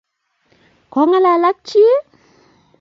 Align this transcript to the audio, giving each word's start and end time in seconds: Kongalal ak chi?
Kongalal 0.91 1.43
ak 1.49 1.57
chi? 1.67 1.83